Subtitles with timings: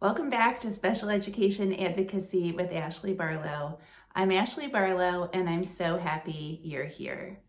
[0.00, 3.80] Welcome back to Special Education Advocacy with Ashley Barlow.
[4.14, 7.40] I'm Ashley Barlow and I'm so happy you're here.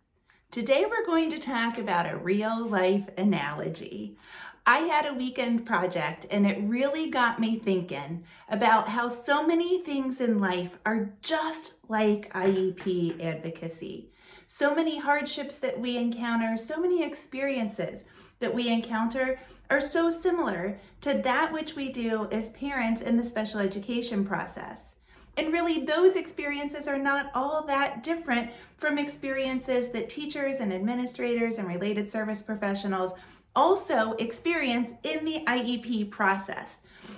[0.50, 4.18] Today we're going to talk about a real life analogy.
[4.66, 9.84] I had a weekend project and it really got me thinking about how so many
[9.84, 14.10] things in life are just like IEP advocacy.
[14.48, 18.06] So many hardships that we encounter, so many experiences
[18.40, 19.40] that we encounter
[19.70, 24.96] are so similar to that which we do as parents in the special education process.
[25.38, 31.58] And really, those experiences are not all that different from experiences that teachers and administrators
[31.58, 33.14] and related service professionals
[33.56, 36.78] also experience in the IEP process.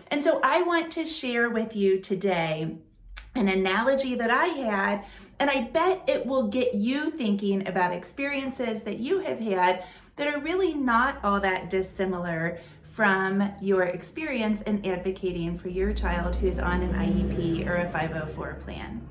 [0.09, 2.77] And so I want to share with you today
[3.35, 5.05] an analogy that I had,
[5.39, 9.83] and I bet it will get you thinking about experiences that you have had
[10.15, 12.59] that are really not all that dissimilar
[12.91, 18.55] from your experience in advocating for your child who's on an IEP or a 504
[18.63, 19.01] plan.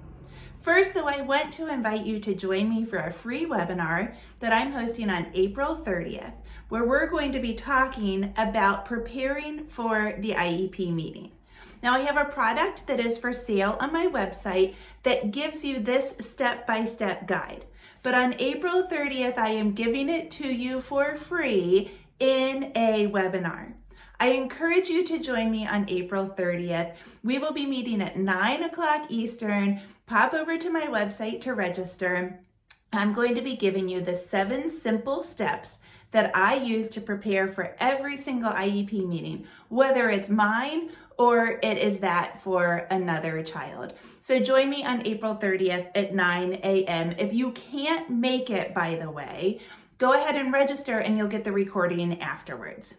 [0.60, 4.52] First, though, I want to invite you to join me for a free webinar that
[4.52, 6.34] I'm hosting on April 30th,
[6.68, 11.30] where we're going to be talking about preparing for the IEP meeting.
[11.82, 15.80] Now, I have a product that is for sale on my website that gives you
[15.80, 17.64] this step by step guide.
[18.02, 23.74] But on April 30th, I am giving it to you for free in a webinar.
[24.18, 26.94] I encourage you to join me on April 30th.
[27.22, 29.80] We will be meeting at 9 o'clock Eastern.
[30.06, 32.40] Pop over to my website to register.
[32.92, 35.78] I'm going to be giving you the seven simple steps
[36.10, 41.76] that I use to prepare for every single IEP meeting, whether it's mine or it
[41.76, 43.92] is that for another child.
[44.20, 47.12] So join me on April 30th at 9 a.m.
[47.18, 49.60] If you can't make it, by the way,
[49.98, 52.94] go ahead and register and you'll get the recording afterwards.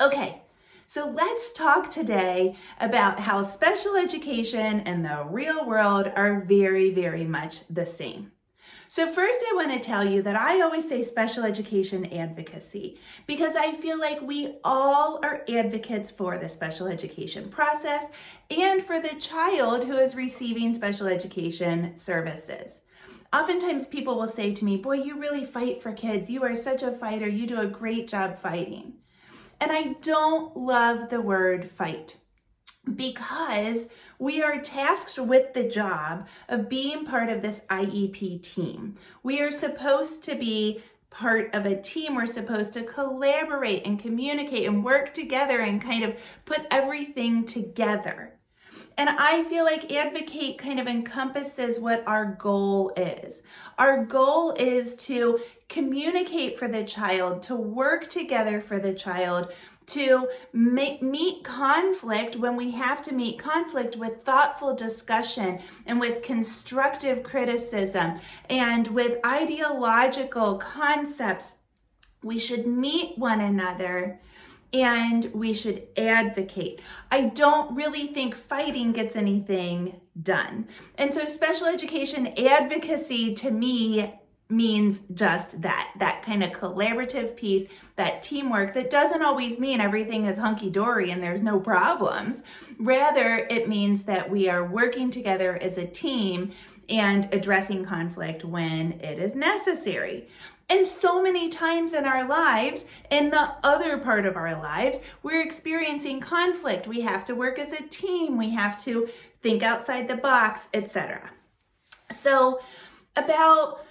[0.00, 0.42] Okay,
[0.88, 7.24] so let's talk today about how special education and the real world are very, very
[7.24, 8.32] much the same.
[8.94, 13.56] So, first, I want to tell you that I always say special education advocacy because
[13.56, 18.04] I feel like we all are advocates for the special education process
[18.50, 22.82] and for the child who is receiving special education services.
[23.32, 26.28] Oftentimes, people will say to me, Boy, you really fight for kids.
[26.28, 27.26] You are such a fighter.
[27.26, 28.96] You do a great job fighting.
[29.58, 32.18] And I don't love the word fight
[32.94, 33.88] because
[34.22, 38.94] we are tasked with the job of being part of this IEP team.
[39.24, 40.80] We are supposed to be
[41.10, 42.14] part of a team.
[42.14, 48.34] We're supposed to collaborate and communicate and work together and kind of put everything together.
[48.96, 53.42] And I feel like advocate kind of encompasses what our goal is.
[53.76, 59.52] Our goal is to communicate for the child, to work together for the child,
[59.86, 66.22] to make, meet conflict when we have to meet conflict with thoughtful discussion and with
[66.22, 71.58] constructive criticism and with ideological concepts.
[72.22, 74.20] We should meet one another
[74.72, 76.80] and we should advocate.
[77.10, 80.68] I don't really think fighting gets anything done.
[80.96, 84.14] And so, special education advocacy to me
[84.52, 90.26] means just that that kind of collaborative piece, that teamwork that doesn't always mean everything
[90.26, 92.42] is hunky dory and there's no problems.
[92.78, 96.52] Rather, it means that we are working together as a team
[96.88, 100.28] and addressing conflict when it is necessary.
[100.68, 105.42] And so many times in our lives, in the other part of our lives, we're
[105.42, 106.86] experiencing conflict.
[106.86, 109.08] We have to work as a team, we have to
[109.42, 111.30] think outside the box, etc.
[112.10, 112.60] So,
[113.16, 113.84] about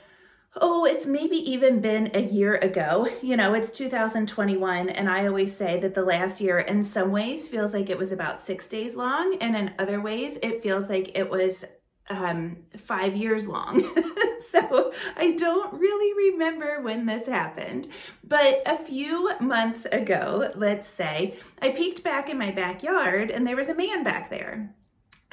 [0.59, 3.07] oh, it's maybe even been a year ago.
[3.21, 7.48] You know, it's 2021, and I always say that the last year, in some ways,
[7.48, 11.18] feels like it was about six days long, and in other ways, it feels like
[11.18, 11.65] it was
[12.09, 13.80] um, five years long.
[14.42, 17.87] so I don't really remember when this happened.
[18.23, 23.56] But a few months ago, let's say, I peeked back in my backyard and there
[23.56, 24.73] was a man back there.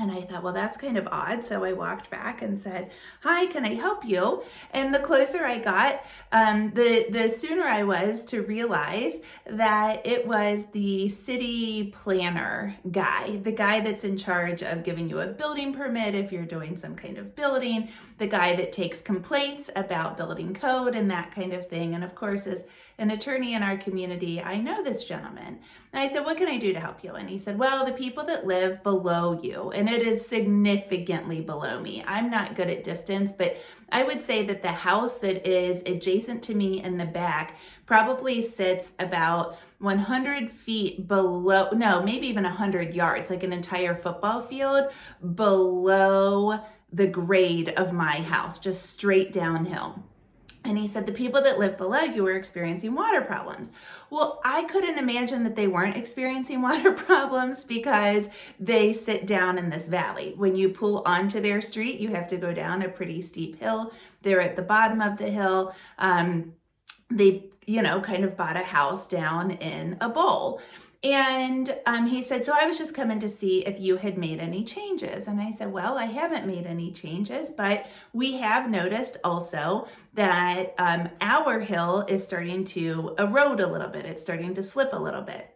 [0.01, 1.43] And I thought, well, that's kind of odd.
[1.43, 5.59] So I walked back and said, "Hi, can I help you?" And the closer I
[5.59, 12.77] got, um, the the sooner I was to realize that it was the city planner
[12.93, 16.77] guy, the guy that's in charge of giving you a building permit if you're doing
[16.77, 17.89] some kind of building,
[18.19, 21.97] the guy that takes complaints about building code and that kind of thing.
[21.97, 22.65] And of course, as
[22.99, 25.59] an attorney in our community, I know this gentleman.
[25.93, 27.13] And I said, What can I do to help you?
[27.15, 31.81] And he said, Well, the people that live below you, and it is significantly below
[31.81, 32.03] me.
[32.07, 33.57] I'm not good at distance, but
[33.91, 38.43] I would say that the house that is adjacent to me in the back probably
[38.43, 44.91] sits about 100 feet below, no, maybe even 100 yards, like an entire football field
[45.35, 46.61] below
[46.93, 50.03] the grade of my house, just straight downhill.
[50.69, 53.73] And he said, the people that live below you are experiencing water problems.
[54.11, 58.29] Well, I couldn't imagine that they weren't experiencing water problems because
[58.61, 60.35] they sit down in this valley.
[60.37, 63.93] When you pull onto their street, you have to go down a pretty steep hill.
[64.23, 65.75] They're at the bottom of the hill.
[65.99, 66.53] Um,
[67.11, 70.61] they, you know, kind of bought a house down in a bowl.
[71.05, 74.41] And um, he said, So I was just coming to see if you had made
[74.41, 75.29] any changes.
[75.29, 80.75] And I said, Well, I haven't made any changes, but we have noticed also that
[80.79, 84.99] um, our hill is starting to erode a little bit, it's starting to slip a
[84.99, 85.55] little bit.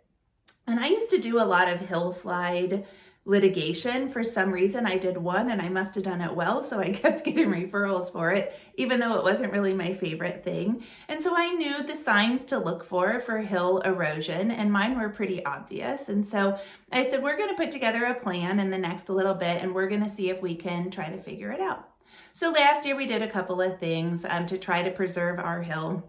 [0.66, 2.86] And I used to do a lot of hill slide
[3.24, 4.08] litigation.
[4.08, 6.62] For some reason, I did one and I must have done it well.
[6.62, 10.84] So I kept getting referrals for it, even though it wasn't really my favorite thing.
[11.08, 15.08] And so I knew the signs to look for for hill erosion, and mine were
[15.08, 16.08] pretty obvious.
[16.08, 16.58] And so
[16.90, 19.74] I said, We're going to put together a plan in the next little bit and
[19.74, 21.88] we're going to see if we can try to figure it out.
[22.32, 25.62] So last year, we did a couple of things um, to try to preserve our
[25.62, 26.08] hill.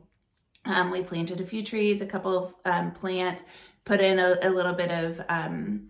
[0.66, 3.44] Um, we planted a few trees, a couple of um, plants,
[3.84, 5.90] put in a, a little bit of um,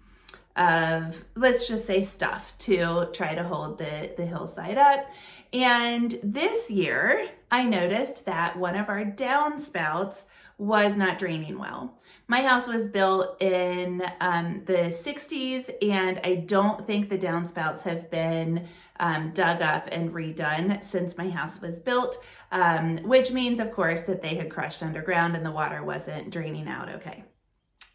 [0.56, 5.10] of let's just say stuff to try to hold the, the hillside up.
[5.52, 10.26] And this year, I noticed that one of our downspouts
[10.58, 11.98] was not draining well.
[12.28, 18.10] My house was built in um, the 60s, and I don't think the downspouts have
[18.10, 18.68] been
[19.00, 24.02] um, dug up and redone since my house was built, um, which means, of course,
[24.04, 27.24] that they had crushed underground and the water wasn't draining out okay.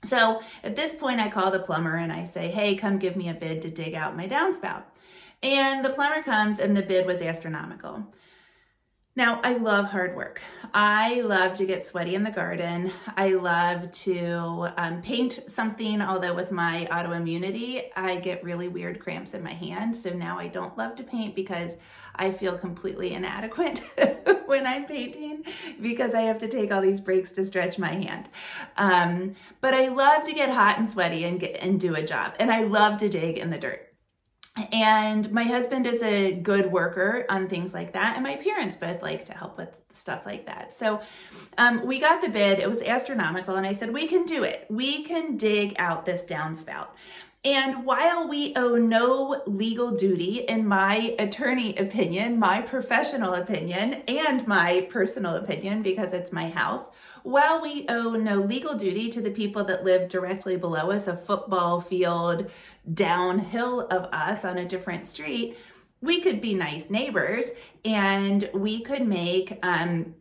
[0.04, 3.28] So at this point, I call the plumber and I say, hey, come give me
[3.28, 4.84] a bid to dig out my downspout.
[5.42, 8.06] And the plumber comes and the bid was astronomical.
[9.18, 10.40] Now, I love hard work.
[10.72, 12.92] I love to get sweaty in the garden.
[13.16, 19.34] I love to um, paint something, although with my autoimmunity, I get really weird cramps
[19.34, 19.96] in my hand.
[19.96, 21.74] So now I don't love to paint because
[22.14, 23.80] I feel completely inadequate
[24.46, 25.42] when I'm painting
[25.82, 28.28] because I have to take all these breaks to stretch my hand.
[28.76, 32.36] Um, but I love to get hot and sweaty and, get, and do a job.
[32.38, 33.87] And I love to dig in the dirt
[34.72, 38.14] and my husband is a good worker on things like that.
[38.14, 40.72] And my parents both like to help with stuff like that.
[40.72, 41.00] So
[41.56, 42.58] um, we got the bid.
[42.58, 43.56] It was astronomical.
[43.56, 44.66] And i said we can do it.
[44.68, 46.88] We can dig out this downspout
[47.44, 54.46] and while we owe no legal duty, in my attorney opinion, my professional opinion, and
[54.46, 56.88] my personal opinion, because it's my house,
[57.22, 61.16] while we owe no legal duty to the people that live directly below us, a
[61.16, 62.50] football field
[62.92, 65.56] downhill of us on a different street,
[66.00, 67.50] we could be nice neighbors
[67.84, 70.14] and we could make um,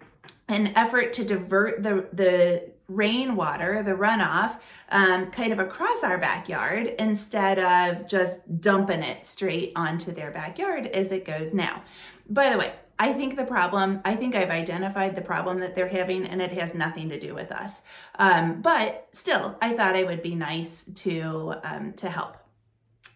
[0.48, 6.88] an effort to divert the, the rainwater, the runoff, um, kind of across our backyard
[7.00, 11.84] instead of just dumping it straight onto their backyard as it goes now.
[12.30, 15.88] By the way, I think the problem, I think I've identified the problem that they're
[15.88, 17.84] having and it has nothing to do with us.
[18.18, 22.38] Um, but still, I thought I would be nice to, um, to help.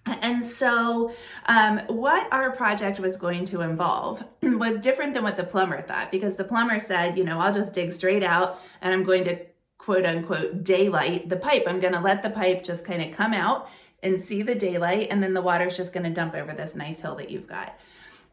[0.06, 1.14] And so,
[1.46, 6.12] um, what our project was going to involve was different than what the plumber thought
[6.12, 9.38] because the plumber said, you know, I'll just dig straight out and I'm going to
[9.82, 11.64] quote unquote daylight the pipe.
[11.66, 13.68] I'm going to let the pipe just kind of come out
[14.04, 17.02] and see the daylight, and then the water's just going to dump over this nice
[17.02, 17.78] hill that you've got.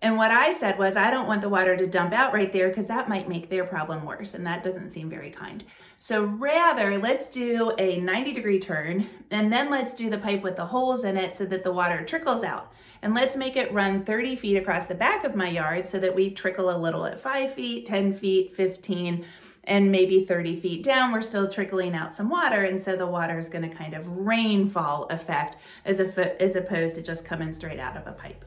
[0.00, 2.68] And what I said was, I don't want the water to dump out right there
[2.68, 5.64] because that might make their problem worse, and that doesn't seem very kind.
[5.98, 10.56] So rather, let's do a 90 degree turn, and then let's do the pipe with
[10.56, 12.72] the holes in it so that the water trickles out.
[13.02, 16.14] And let's make it run 30 feet across the back of my yard so that
[16.14, 19.24] we trickle a little at 5 feet, 10 feet, 15,
[19.68, 22.64] and maybe 30 feet down, we're still trickling out some water.
[22.64, 26.96] And so the water is going to kind of rainfall effect as, if, as opposed
[26.96, 28.44] to just coming straight out of a pipe.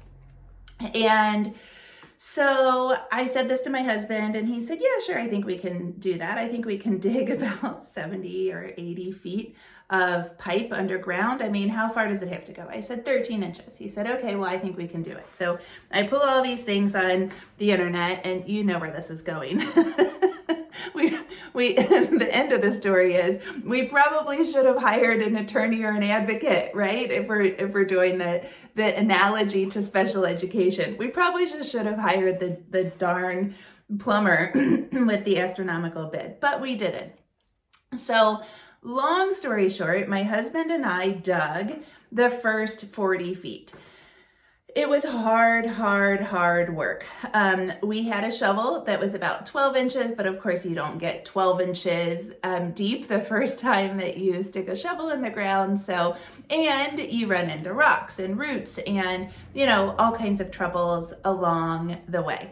[0.95, 1.53] And
[2.17, 5.57] so I said this to my husband, and he said, Yeah, sure, I think we
[5.57, 6.37] can do that.
[6.37, 9.55] I think we can dig about 70 or 80 feet
[9.89, 11.41] of pipe underground.
[11.41, 12.65] I mean, how far does it have to go?
[12.69, 13.77] I said 13 inches.
[13.77, 15.27] He said, Okay, well, I think we can do it.
[15.33, 15.59] So
[15.91, 19.61] I pull all these things on the internet, and you know where this is going.
[20.93, 21.17] we
[21.53, 25.91] we the end of the story is we probably should have hired an attorney or
[25.91, 27.09] an advocate, right?
[27.11, 31.85] If we're if we're doing the the analogy to special education, we probably just should
[31.85, 33.55] have hired the the darn
[33.99, 34.51] plumber
[34.91, 37.13] with the astronomical bid, but we didn't.
[37.95, 38.41] So,
[38.81, 41.73] long story short, my husband and I dug
[42.11, 43.73] the first 40 feet.
[44.73, 47.05] It was hard, hard, hard work.
[47.33, 50.97] Um, we had a shovel that was about 12 inches, but of course, you don't
[50.97, 55.29] get 12 inches um, deep the first time that you stick a shovel in the
[55.29, 55.81] ground.
[55.81, 56.15] So,
[56.49, 61.97] and you run into rocks and roots and, you know, all kinds of troubles along
[62.07, 62.51] the way.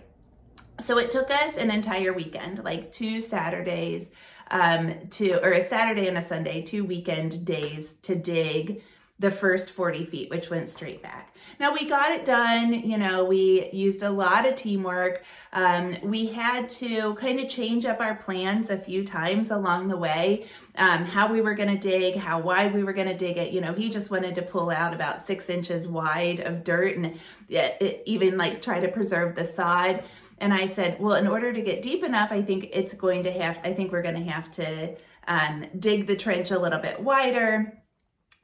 [0.82, 4.12] So, it took us an entire weekend, like two Saturdays
[4.52, 8.82] um, to, or a Saturday and a Sunday, two weekend days to dig
[9.20, 11.29] the first 40 feet, which went straight back.
[11.60, 12.74] Now we got it done.
[12.74, 15.24] You know, we used a lot of teamwork.
[15.52, 19.98] Um, we had to kind of change up our plans a few times along the
[19.98, 20.48] way.
[20.76, 23.52] Um, how we were going to dig, how wide we were going to dig it.
[23.52, 27.06] You know, he just wanted to pull out about six inches wide of dirt and
[27.50, 30.04] it, it even like try to preserve the sod.
[30.38, 33.32] And I said, well, in order to get deep enough, I think it's going to
[33.34, 34.96] have, I think we're going to have to
[35.28, 37.74] um, dig the trench a little bit wider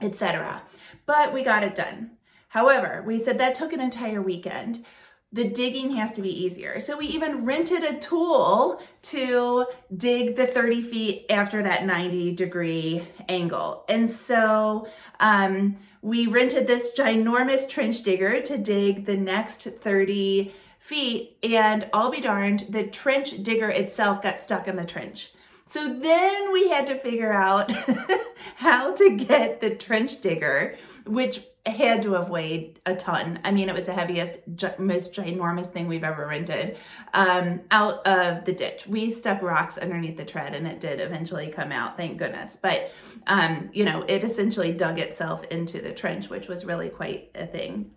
[0.02, 0.62] etc.
[1.06, 2.15] But we got it done.
[2.56, 4.86] However, we said that took an entire weekend.
[5.34, 6.80] The digging has to be easier.
[6.80, 13.06] So we even rented a tool to dig the 30 feet after that 90 degree
[13.28, 13.84] angle.
[13.90, 14.88] And so
[15.20, 21.36] um, we rented this ginormous trench digger to dig the next 30 feet.
[21.44, 25.34] And I'll be darned, the trench digger itself got stuck in the trench.
[25.66, 27.70] So then we had to figure out
[28.56, 33.40] how to get the trench digger, which had to have weighed a ton.
[33.44, 34.40] I mean, it was the heaviest,
[34.78, 36.78] most ginormous thing we've ever rented
[37.14, 38.86] um, out of the ditch.
[38.88, 42.58] We stuck rocks underneath the tread and it did eventually come out, thank goodness.
[42.62, 42.92] But,
[43.28, 47.48] um, you know, it essentially dug itself into the trench, which was really quite a
[47.48, 47.92] thing.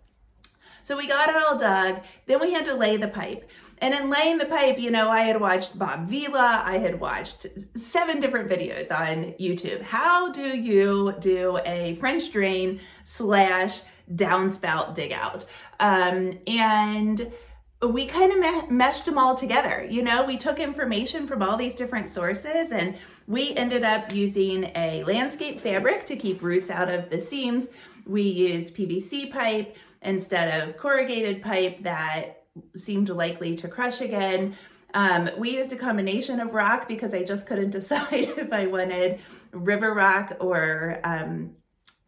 [0.83, 2.01] So we got it all dug.
[2.25, 3.49] Then we had to lay the pipe.
[3.81, 7.47] And in laying the pipe, you know, I had watched Bob Vila, I had watched
[7.77, 9.81] seven different videos on YouTube.
[9.81, 13.81] How do you do a French drain slash
[14.13, 15.45] downspout dig out?
[15.79, 17.31] Um, and
[17.81, 19.87] we kind of me- meshed them all together.
[19.89, 24.65] You know, we took information from all these different sources and we ended up using
[24.75, 27.69] a landscape fabric to keep roots out of the seams.
[28.05, 32.43] We used PVC pipe instead of corrugated pipe that
[32.75, 34.55] seemed likely to crush again.
[34.93, 39.19] Um, we used a combination of rock because I just couldn't decide if I wanted
[39.51, 41.51] river rock or um,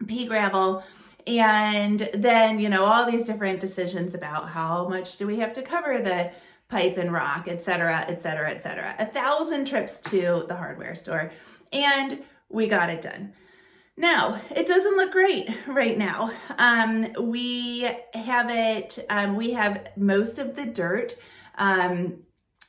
[0.08, 0.84] pea gravel.
[1.28, 5.62] And then, you know, all these different decisions about how much do we have to
[5.62, 6.32] cover the
[6.68, 8.96] pipe and rock, et cetera, et cetera, et cetera.
[8.98, 11.32] A thousand trips to the hardware store.
[11.72, 13.34] And we got it done.
[13.98, 16.32] Now, it doesn't look great right now.
[16.58, 17.82] Um, we
[18.14, 21.16] have it, um, we have most of the dirt
[21.58, 22.24] um,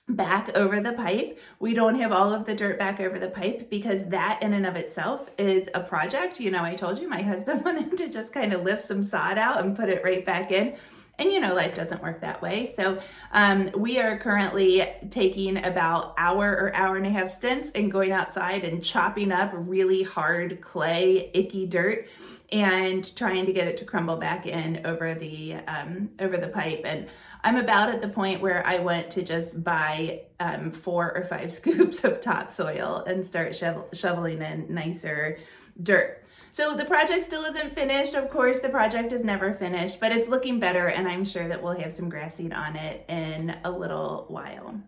[0.08, 1.38] back over the pipe.
[1.58, 4.66] We don't have all of the dirt back over the pipe because that in and
[4.66, 6.40] of itself is a project.
[6.40, 9.38] You know, I told you my husband wanted to just kind of lift some sod
[9.38, 10.76] out and put it right back in.
[11.18, 12.64] And you know, life doesn't work that way.
[12.64, 13.00] So
[13.32, 18.12] um, we are currently taking about hour or hour and a half stints and going
[18.12, 22.08] outside and chopping up really hard clay, icky dirt
[22.52, 26.82] and trying to get it to crumble back in over the um, over the pipe.
[26.84, 27.08] And
[27.42, 31.50] I'm about at the point where I want to just buy um, four or five
[31.60, 35.38] scoops of topsoil and start shovel- shoveling in nicer
[35.82, 36.21] dirt.
[36.52, 38.12] So the project still isn't finished.
[38.12, 41.62] Of course, the project is never finished, but it's looking better and I'm sure that
[41.62, 44.78] we'll have some grass seed on it in a little while.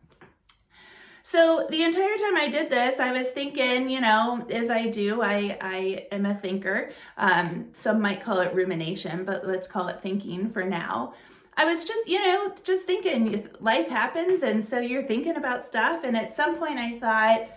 [1.23, 5.23] So the entire time I did this, I was thinking, you know, as I do,
[5.23, 6.93] I, I am a thinker.
[7.17, 11.15] Um, some might call it rumination, but let's call it thinking for now.
[11.57, 14.43] I was just, you know, just thinking life happens.
[14.43, 16.05] And so you're thinking about stuff.
[16.05, 17.49] And at some point I thought,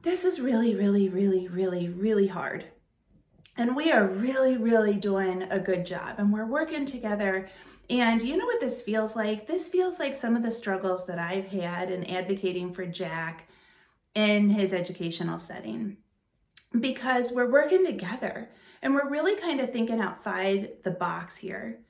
[0.00, 2.64] this is really, really, really, really, really hard.
[3.56, 7.48] And we are really, really doing a good job and we're working together.
[7.88, 9.46] And you know what this feels like?
[9.46, 13.48] This feels like some of the struggles that I've had in advocating for Jack
[14.14, 15.96] in his educational setting
[16.78, 18.50] because we're working together
[18.82, 21.80] and we're really kind of thinking outside the box here.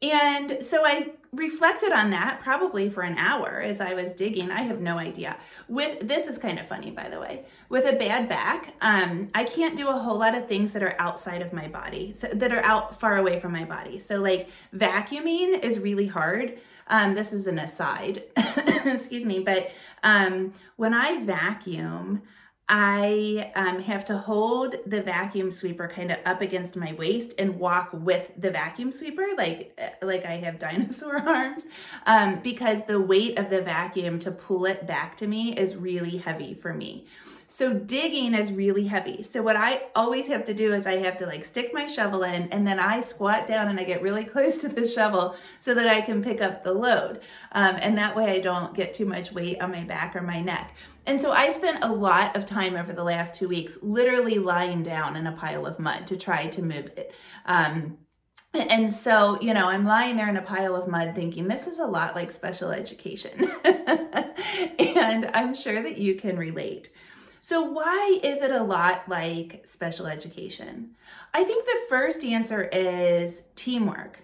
[0.00, 4.50] And so I reflected on that probably for an hour as I was digging.
[4.50, 5.36] I have no idea.
[5.66, 7.44] With this is kind of funny, by the way.
[7.68, 10.94] With a bad back, um, I can't do a whole lot of things that are
[11.00, 13.98] outside of my body, so that are out far away from my body.
[13.98, 16.58] So like vacuuming is really hard.
[16.86, 18.22] Um, this is an aside,
[18.84, 19.70] excuse me, but
[20.02, 22.22] um, when I vacuum,
[22.68, 27.58] I um, have to hold the vacuum sweeper kind of up against my waist and
[27.58, 31.64] walk with the vacuum sweeper, like uh, like I have dinosaur arms,
[32.06, 36.18] um, because the weight of the vacuum to pull it back to me is really
[36.18, 37.06] heavy for me.
[37.50, 39.22] So digging is really heavy.
[39.22, 42.22] So what I always have to do is I have to like stick my shovel
[42.22, 45.72] in and then I squat down and I get really close to the shovel so
[45.72, 47.20] that I can pick up the load.
[47.52, 50.42] Um, and that way I don't get too much weight on my back or my
[50.42, 50.74] neck.
[51.08, 54.82] And so I spent a lot of time over the last two weeks literally lying
[54.82, 57.14] down in a pile of mud to try to move it.
[57.46, 57.96] Um,
[58.52, 61.78] and so, you know, I'm lying there in a pile of mud thinking this is
[61.78, 63.50] a lot like special education.
[63.64, 66.90] and I'm sure that you can relate.
[67.40, 70.90] So, why is it a lot like special education?
[71.32, 74.20] I think the first answer is teamwork.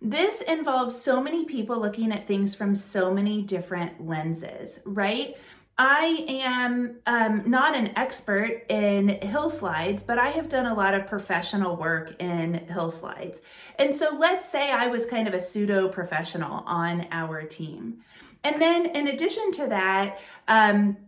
[0.00, 5.34] This involves so many people looking at things from so many different lenses, right?
[5.82, 10.92] I am um, not an expert in hill slides, but I have done a lot
[10.92, 13.40] of professional work in hill slides.
[13.78, 18.02] And so let's say I was kind of a pseudo professional on our team.
[18.44, 20.98] And then in addition to that, um,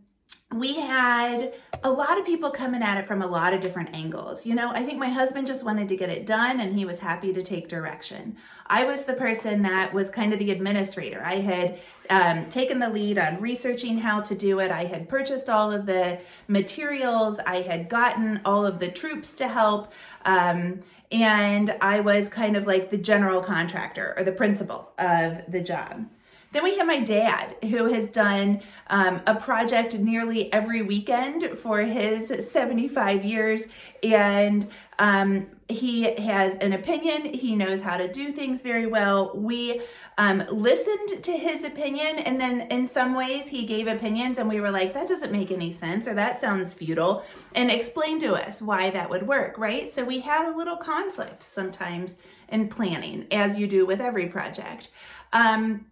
[0.52, 4.46] we had a lot of people coming at it from a lot of different angles.
[4.46, 7.00] You know, I think my husband just wanted to get it done and he was
[7.00, 8.36] happy to take direction.
[8.66, 11.22] I was the person that was kind of the administrator.
[11.24, 11.78] I had
[12.10, 14.70] um, taken the lead on researching how to do it.
[14.70, 17.40] I had purchased all of the materials.
[17.40, 19.92] I had gotten all of the troops to help.
[20.24, 25.60] Um, and I was kind of like the general contractor or the principal of the
[25.60, 26.06] job.
[26.52, 31.80] Then we have my dad, who has done um, a project nearly every weekend for
[31.80, 33.68] his 75 years.
[34.02, 37.34] And um, he has an opinion.
[37.34, 39.32] He knows how to do things very well.
[39.34, 39.82] We
[40.18, 44.60] um, listened to his opinion, and then in some ways, he gave opinions, and we
[44.60, 48.60] were like, that doesn't make any sense, or that sounds futile, and explained to us
[48.60, 49.88] why that would work, right?
[49.88, 52.16] So we had a little conflict sometimes
[52.48, 54.90] in planning, as you do with every project.
[55.32, 55.86] Um,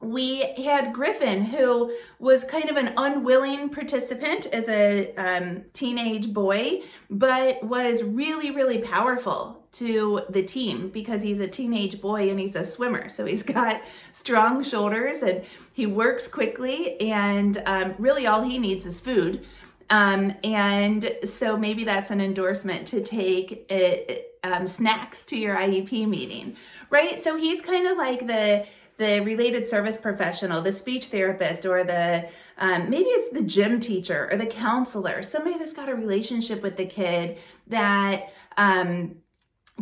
[0.00, 6.82] we had Griffin, who was kind of an unwilling participant as a um, teenage boy,
[7.10, 12.54] but was really, really powerful to the team because he's a teenage boy and he's
[12.54, 13.08] a swimmer.
[13.08, 13.82] So he's got
[14.12, 19.44] strong shoulders and he works quickly, and um, really all he needs is food.
[19.90, 26.06] Um, and so maybe that's an endorsement to take it, um, snacks to your IEP
[26.06, 26.56] meeting,
[26.90, 27.20] right?
[27.22, 28.66] So he's kind of like the
[28.98, 34.28] the related service professional, the speech therapist, or the um, maybe it's the gym teacher
[34.30, 39.16] or the counselor, somebody that's got a relationship with the kid that um,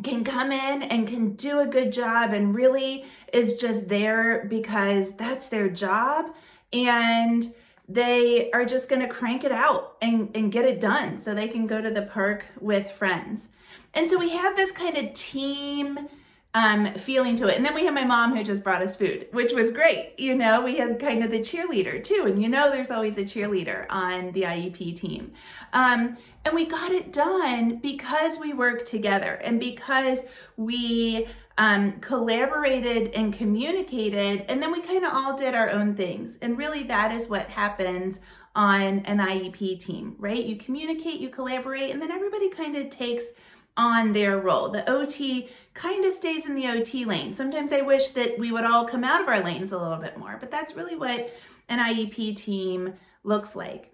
[0.03, 5.15] can come in and can do a good job and really is just there because
[5.15, 6.27] that's their job
[6.73, 7.55] and
[7.89, 11.49] they are just going to crank it out and, and get it done so they
[11.49, 13.49] can go to the park with friends.
[13.95, 16.09] And so we have this kind of team
[16.57, 17.57] um, feeling to it.
[17.59, 20.15] And then we had my mom who just brought us food, which was great.
[20.17, 22.25] You know, we had kind of the cheerleader too.
[22.27, 25.33] And you know, there's always a cheerleader on the IEP team.
[25.75, 26.17] Um,
[26.47, 30.25] and we got it done because we worked together and because
[30.57, 34.47] we um, collaborated and communicated.
[34.49, 36.39] And then we kind of all did our own things.
[36.41, 38.19] And really, that is what happens
[38.55, 40.43] on an IEP team, right?
[40.43, 43.33] You communicate, you collaborate, and then everybody kind of takes
[43.77, 44.69] on their role.
[44.69, 47.35] The OT kind of stays in the OT lane.
[47.35, 50.17] Sometimes I wish that we would all come out of our lanes a little bit
[50.17, 51.33] more, but that's really what
[51.69, 53.93] an IEP team looks like.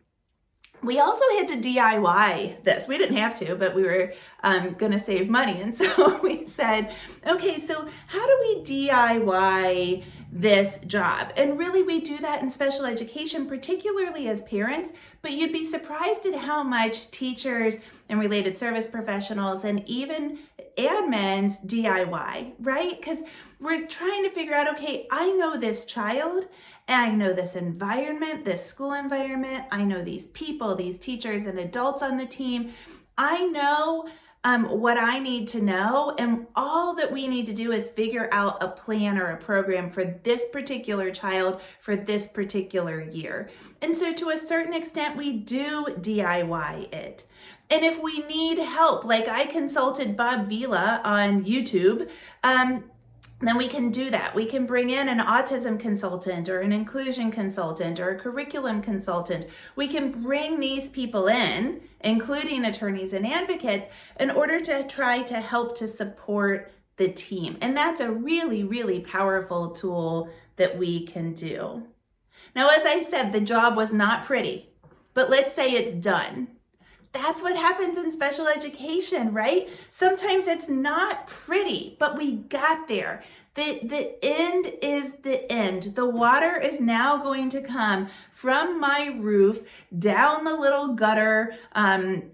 [0.83, 2.89] We also had to DIY this.
[2.89, 5.61] We didn't have to, but we were um, going to save money.
[5.61, 6.95] And so we said,
[7.27, 11.33] okay, so how do we DIY this job?
[11.37, 16.27] And really, we do that in special education, particularly as parents, but you'd be surprised
[16.27, 17.79] at how much teachers
[18.13, 20.39] and related service professionals and even
[20.77, 22.93] admins DIY, right?
[23.01, 23.23] Because
[23.59, 26.45] we're trying to figure out okay, I know this child
[26.87, 29.65] and I know this environment, this school environment.
[29.73, 32.73] I know these people, these teachers and adults on the team.
[33.17, 34.09] I know
[34.45, 36.15] um, what I need to know.
[36.19, 39.91] And all that we need to do is figure out a plan or a program
[39.91, 43.49] for this particular child for this particular year.
[43.81, 47.25] And so, to a certain extent, we do DIY it.
[47.73, 52.11] And if we need help, like I consulted Bob Vila on YouTube,
[52.45, 52.85] um,
[53.41, 54.35] then we can do that.
[54.35, 59.47] We can bring in an autism consultant or an inclusion consultant or a curriculum consultant.
[59.75, 63.87] We can bring these people in, including attorneys and advocates,
[64.21, 67.57] in order to try to help to support the team.
[67.63, 71.85] And that's a really, really powerful tool that we can do.
[72.55, 74.69] Now, as I said, the job was not pretty,
[75.15, 76.49] but let's say it's done
[77.13, 79.69] that's what happens in special education, right?
[79.91, 83.23] Sometimes it's not pretty, but we got there.
[83.55, 85.95] The, the end is the end.
[85.95, 92.31] The water is now going to come from my roof down the little gutter um,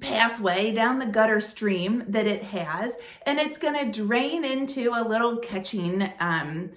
[0.00, 5.06] pathway, down the gutter stream that it has, and it's going to drain into a
[5.06, 6.70] little catching um,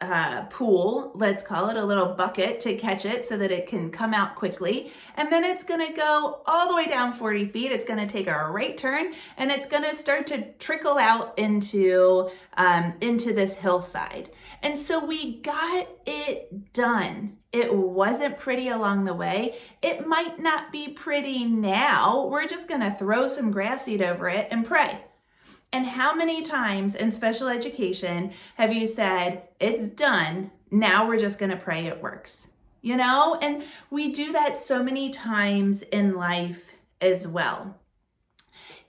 [0.00, 3.90] uh, pool, let's call it a little bucket to catch it so that it can
[3.90, 4.92] come out quickly.
[5.16, 7.70] And then it's gonna go all the way down 40 feet.
[7.70, 12.94] It's gonna take a right turn and it's gonna start to trickle out into, um,
[13.02, 14.30] into this hillside.
[14.62, 17.36] And so we got it done.
[17.52, 19.56] It wasn't pretty along the way.
[19.82, 22.26] It might not be pretty now.
[22.26, 25.00] We're just gonna throw some grass seed over it and pray.
[25.72, 31.38] And how many times in special education have you said, it's done, now we're just
[31.52, 32.48] to pray it works?
[32.82, 37.78] You know, and we do that so many times in life as well.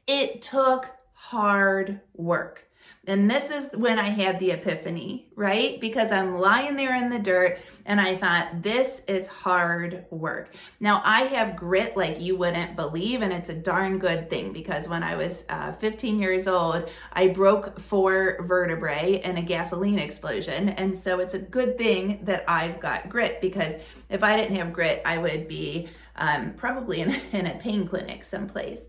[0.08, 2.68] It took hard work.
[3.08, 5.82] And this is when I had the epiphany, right?
[5.82, 10.54] Because I'm lying there in the dirt and I thought, this is hard work.
[10.80, 14.88] Now, I have grit like you wouldn't believe, and it's a darn good thing because
[14.88, 20.70] when I was uh, 15 years old, I broke four vertebrae in a gasoline explosion.
[20.70, 23.74] And so it's a good thing that I've got grit because
[24.10, 28.24] if I didn't have grit, I would be um, probably in, in a pain clinic
[28.24, 28.82] someplace.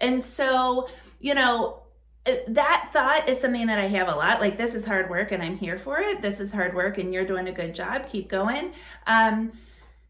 [0.00, 0.88] And so,
[1.20, 1.82] you know,
[2.48, 4.40] that thought is something that I have a lot.
[4.40, 6.22] Like, this is hard work and I'm here for it.
[6.22, 8.08] This is hard work and you're doing a good job.
[8.08, 8.72] Keep going.
[9.06, 9.52] Um,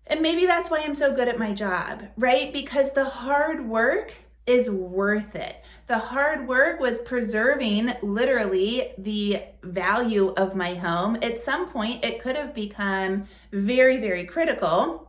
[0.07, 2.53] and maybe that's why I'm so good at my job, right?
[2.53, 4.15] Because the hard work
[4.47, 5.63] is worth it.
[5.89, 11.19] The hard work was preserving literally the value of my home.
[11.23, 15.09] At some point, it could have become very, very critical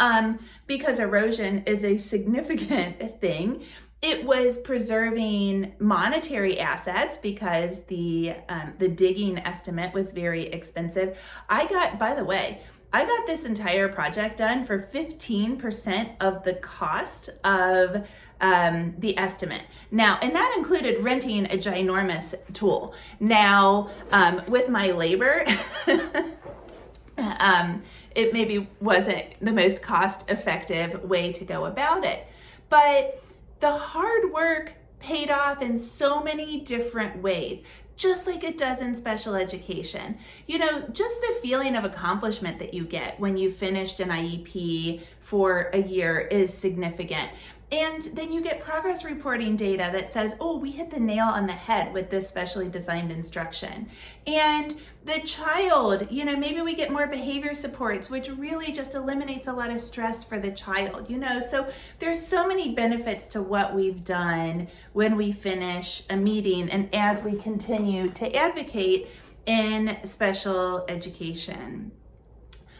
[0.00, 3.62] um, because erosion is a significant thing
[4.06, 11.18] it was preserving monetary assets because the um, the digging estimate was very expensive.
[11.48, 12.60] I got, by the way,
[12.92, 18.06] I got this entire project done for 15% of the cost of
[18.40, 19.62] um, the estimate.
[19.90, 22.94] Now, and that included renting a ginormous tool.
[23.18, 25.44] Now, um, with my labor,
[27.18, 27.82] um,
[28.14, 32.24] it maybe wasn't the most cost effective way to go about it.
[32.68, 33.20] But
[33.60, 37.62] the hard work paid off in so many different ways
[37.96, 40.18] just like it does in special education.
[40.46, 45.00] You know, just the feeling of accomplishment that you get when you finished an IEP
[45.20, 47.30] for a year is significant.
[47.72, 51.48] And then you get progress reporting data that says, oh, we hit the nail on
[51.48, 53.88] the head with this specially designed instruction.
[54.24, 59.48] And the child, you know, maybe we get more behavior supports, which really just eliminates
[59.48, 61.40] a lot of stress for the child, you know.
[61.40, 66.88] So there's so many benefits to what we've done when we finish a meeting and
[66.94, 69.08] as we continue to advocate
[69.46, 71.90] in special education.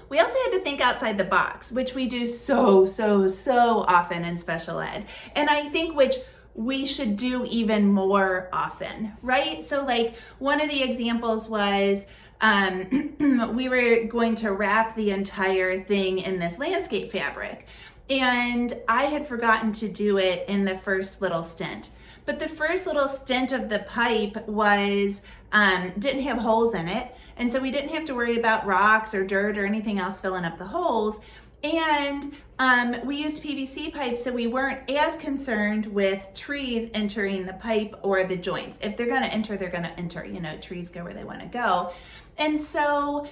[0.08, 4.24] We also had to think outside the box, which we do so, so, so often
[4.24, 5.06] in special ed.
[5.34, 6.16] And I think which
[6.54, 9.62] we should do even more often, right?
[9.62, 12.06] So, like, one of the examples was
[12.40, 13.14] um,
[13.54, 17.66] we were going to wrap the entire thing in this landscape fabric.
[18.08, 21.90] And I had forgotten to do it in the first little stint.
[22.26, 27.14] But the first little stint of the pipe was um, didn't have holes in it.
[27.36, 30.44] And so we didn't have to worry about rocks or dirt or anything else filling
[30.44, 31.20] up the holes.
[31.62, 37.52] And um, we used PVC pipes, so we weren't as concerned with trees entering the
[37.54, 38.78] pipe or the joints.
[38.82, 40.24] If they're going to enter, they're going to enter.
[40.24, 41.92] You know, trees go where they want to go.
[42.38, 43.26] And so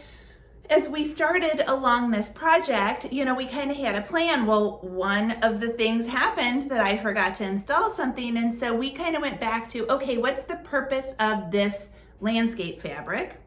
[0.70, 4.46] as we started along this project, you know, we kind of had a plan.
[4.46, 8.36] Well, one of the things happened that I forgot to install something.
[8.36, 12.80] And so we kind of went back to okay, what's the purpose of this landscape
[12.80, 13.40] fabric?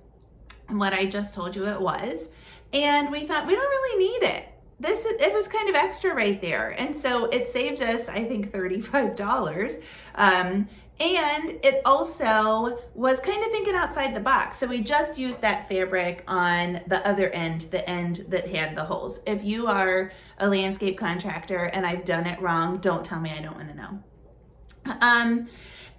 [0.70, 2.30] What I just told you it was.
[2.74, 4.50] And we thought we don't really need it.
[4.80, 8.52] This it was kind of extra right there, and so it saved us, I think,
[8.52, 9.80] thirty-five dollars.
[10.14, 14.58] Um, and it also was kind of thinking outside the box.
[14.58, 18.84] So we just used that fabric on the other end, the end that had the
[18.84, 19.20] holes.
[19.28, 23.42] If you are a landscape contractor and I've done it wrong, don't tell me I
[23.42, 24.04] don't want to know.
[25.02, 25.48] Um,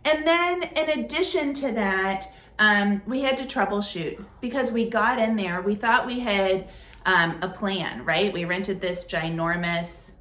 [0.04, 5.36] and then in addition to that, um, we had to troubleshoot because we got in
[5.36, 5.62] there.
[5.62, 6.68] We thought we had
[7.06, 8.32] um, a plan, right?
[8.32, 10.12] We rented this ginormous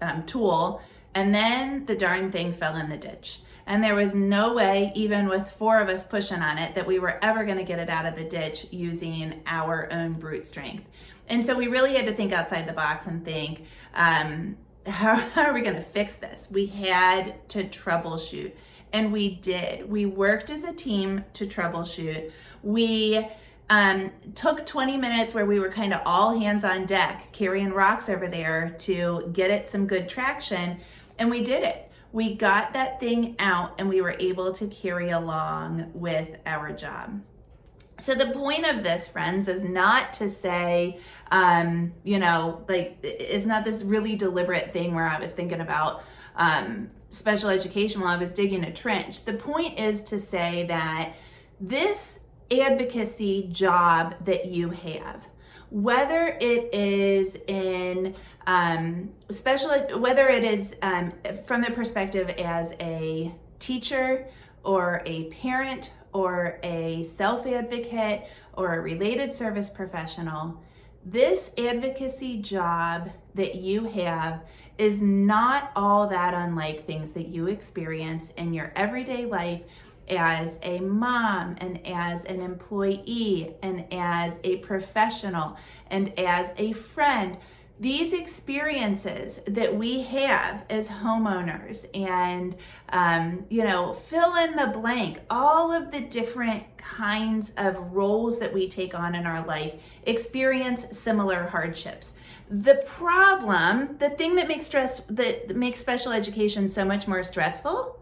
[0.00, 0.80] um, tool,
[1.14, 3.40] and then the darn thing fell in the ditch.
[3.66, 6.98] And there was no way, even with four of us pushing on it, that we
[6.98, 10.84] were ever going to get it out of the ditch using our own brute strength.
[11.28, 15.42] And so we really had to think outside the box and think, um, how, how
[15.44, 16.48] are we going to fix this?
[16.50, 18.52] We had to troubleshoot.
[18.92, 19.88] And we did.
[19.90, 22.30] We worked as a team to troubleshoot.
[22.62, 23.26] We
[23.70, 28.08] um, took 20 minutes where we were kind of all hands on deck carrying rocks
[28.08, 30.78] over there to get it some good traction.
[31.18, 35.10] And we did it we got that thing out and we were able to carry
[35.10, 37.20] along with our job.
[37.98, 41.00] So, the point of this, friends, is not to say,
[41.32, 46.04] um, you know, like, it's not this really deliberate thing where I was thinking about
[46.36, 49.24] um, special education while I was digging a trench.
[49.24, 51.14] The point is to say that
[51.60, 55.26] this advocacy job that you have,
[55.74, 58.14] whether it is in
[58.46, 61.12] um, special, whether it is um,
[61.44, 64.28] from the perspective as a teacher
[64.62, 70.62] or a parent or a self advocate or a related service professional,
[71.04, 74.42] this advocacy job that you have
[74.78, 79.64] is not all that unlike things that you experience in your everyday life
[80.08, 85.56] as a mom and as an employee and as a professional
[85.88, 87.38] and as a friend.
[87.80, 92.54] These experiences that we have as homeowners and
[92.90, 98.54] um, you know fill in the blank all of the different kinds of roles that
[98.54, 102.12] we take on in our life experience similar hardships.
[102.48, 107.98] The problem the thing that makes stress that makes special education so much more stressful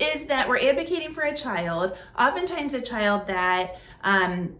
[0.00, 4.56] is that we're advocating for a child oftentimes a child that um,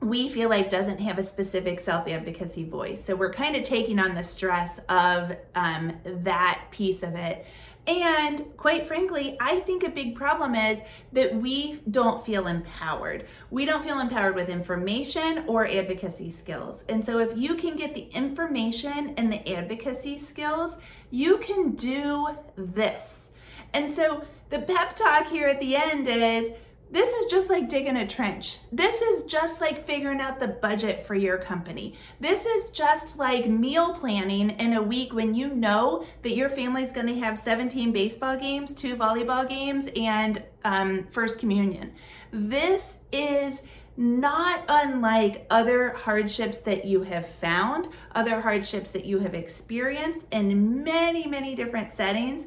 [0.00, 4.14] we feel like doesn't have a specific self-advocacy voice so we're kind of taking on
[4.14, 7.46] the stress of um, that piece of it
[7.88, 13.26] and quite frankly, I think a big problem is that we don't feel empowered.
[13.50, 16.84] We don't feel empowered with information or advocacy skills.
[16.90, 20.76] And so, if you can get the information and the advocacy skills,
[21.10, 23.27] you can do this.
[23.72, 26.50] And so, the pep talk here at the end is
[26.90, 28.58] this is just like digging a trench.
[28.72, 31.94] This is just like figuring out the budget for your company.
[32.18, 36.92] This is just like meal planning in a week when you know that your family's
[36.92, 41.92] going to have 17 baseball games, two volleyball games, and um, First Communion.
[42.30, 43.62] This is
[43.98, 50.84] not unlike other hardships that you have found, other hardships that you have experienced in
[50.84, 52.46] many, many different settings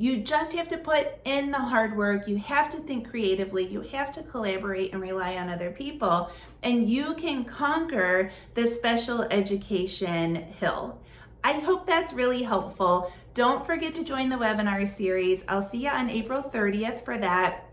[0.00, 2.26] you just have to put in the hard work.
[2.26, 3.66] You have to think creatively.
[3.66, 6.30] You have to collaborate and rely on other people.
[6.62, 10.98] And you can conquer the special education hill.
[11.44, 13.12] I hope that's really helpful.
[13.34, 15.44] Don't forget to join the webinar series.
[15.48, 17.68] I'll see you on April 30th for that.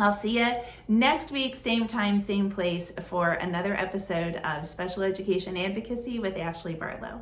[0.00, 0.52] I'll see you
[0.88, 6.74] next week, same time, same place, for another episode of Special Education Advocacy with Ashley
[6.74, 7.20] Barlow.